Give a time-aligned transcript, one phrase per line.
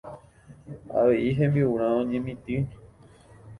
[1.01, 2.59] Avei hembi'urã oñemitỹ.